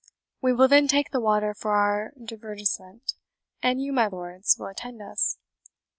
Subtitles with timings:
[0.41, 3.13] We will then take the water for our divertisement,
[3.61, 5.37] and you, my lords, will attend us.